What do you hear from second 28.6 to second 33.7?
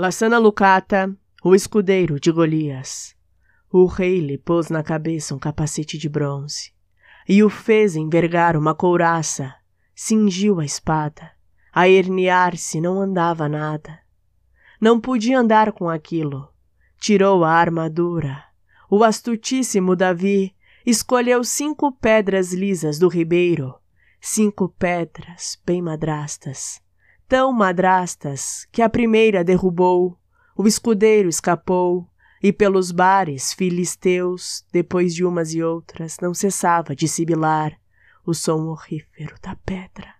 que a primeira derrubou, o escudeiro escapou, e pelos bares